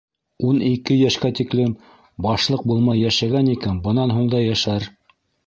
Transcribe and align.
Ун 0.51 0.55
ике 0.69 0.95
йәшкә 1.01 1.29
тиклем 1.39 1.75
башлыҡ 2.27 2.65
булмай 2.73 3.03
йәшәгән 3.05 3.53
икән, 3.55 3.79
бынан 3.87 4.17
һуң 4.19 4.35
да 4.35 4.43
йәшәр. 4.49 4.91